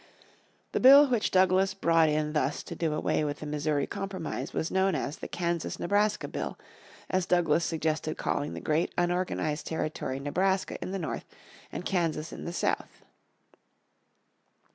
[0.71, 4.71] The bill which Douglas brought in thus to do away with the Missouri Compromise was
[4.71, 6.57] known as the Kansas Nebraska Bill,
[7.07, 11.25] as Douglas suggested calling the great unorganised territory Nebraska in the north
[11.71, 13.03] and Kansas in the South.